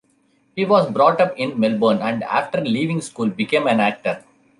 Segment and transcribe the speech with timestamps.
[0.55, 4.23] He was brought up in Melbourne and, after leaving school, became an actor.